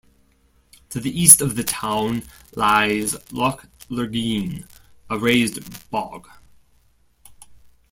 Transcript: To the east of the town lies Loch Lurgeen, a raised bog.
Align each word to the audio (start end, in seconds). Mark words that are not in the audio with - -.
To 0.89 0.99
the 0.99 1.11
east 1.11 1.41
of 1.41 1.55
the 1.55 1.63
town 1.63 2.23
lies 2.55 3.15
Loch 3.31 3.67
Lurgeen, 3.87 4.65
a 5.11 5.19
raised 5.19 5.91
bog. 5.91 6.27